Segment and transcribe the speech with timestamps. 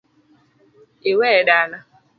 [1.11, 1.79] Iweye dala?